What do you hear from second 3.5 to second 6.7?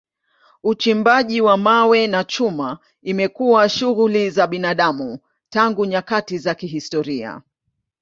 shughuli za binadamu tangu nyakati za